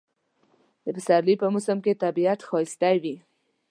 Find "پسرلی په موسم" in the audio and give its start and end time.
0.95-1.77